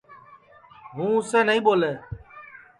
[0.95, 1.91] ہُوں بانوس نائیں ٻولے